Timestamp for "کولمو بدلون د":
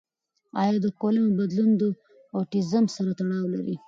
1.01-1.83